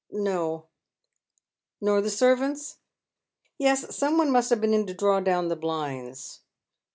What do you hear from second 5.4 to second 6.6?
the blinds."